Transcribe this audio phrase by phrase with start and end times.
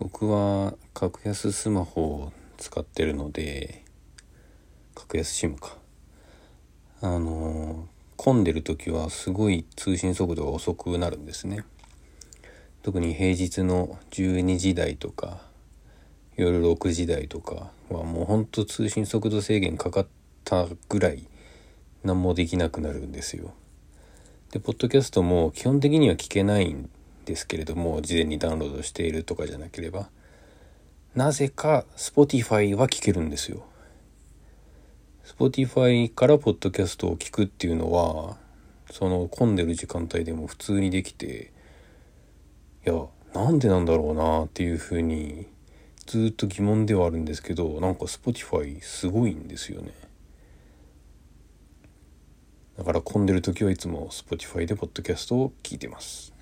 [0.00, 3.84] 僕は格安スマホを使ってるので
[4.94, 5.76] 格安 SIM か。
[7.00, 11.64] あの混んでる時はすごい通信速度が遅くなるんですね。
[12.82, 15.40] 特に平日の12時台とか
[16.36, 20.06] 夜6時台とかはもうほんと通信速度制限かかっ
[20.44, 21.26] たぐらい
[22.04, 23.52] 何もできなくなるんですよ。
[24.52, 26.88] でポッドキャストも基本的には聞けないん
[27.28, 30.08] ですけれども事前にダウンロードしているとかじゃなければ
[31.14, 33.66] なぜか Spotify は聞けるんですよ。
[35.24, 38.38] Spotify からポッドキャストを聞くっていうのは
[38.90, 41.52] その混んでる時間帯でも普通にできて
[42.86, 42.94] いや
[43.34, 45.46] なんでなんだろうなっていうふうに
[46.06, 49.92] ずっと疑問ではあるんですけどなんか Spotify すごいんですよね。
[52.78, 56.37] だから混んでる時はいつも Spotify でポッドキャストを聞いてます。